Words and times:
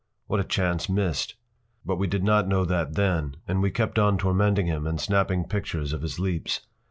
What 0.25 0.39
a 0.39 0.43
chance 0.43 0.89
missed! 0.89 1.35
But 1.85 1.97
we 1.97 2.07
did 2.07 2.23
not 2.23 2.47
know 2.47 2.65
that 2.65 2.95
then, 2.95 3.35
and 3.47 3.61
we 3.61 3.69
kept 3.69 3.99
on 3.99 4.17
tormenting 4.17 4.65
him 4.65 4.87
and 4.87 4.99
snapping 4.99 5.43
pictures 5.47 5.93
of 5.93 6.01
his 6.01 6.17
leaps. 6.19 6.61